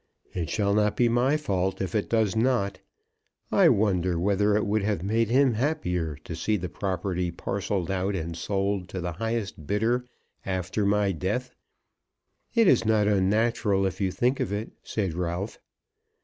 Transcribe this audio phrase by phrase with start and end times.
[0.33, 2.79] "It shall not be my fault if it does not.
[3.51, 8.15] I wonder whether it would have made him happier to see the property parcelled out
[8.15, 10.07] and sold to the highest bidder
[10.43, 11.53] after my death."
[12.55, 15.59] "It is not unnatural, if you think of it," said Ralph.